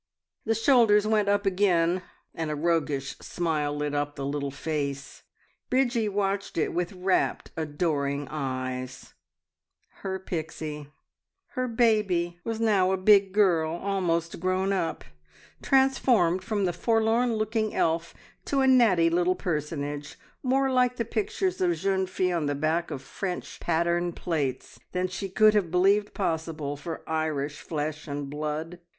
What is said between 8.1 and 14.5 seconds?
eyes; her Pixie, her baby, was now a big girl, almost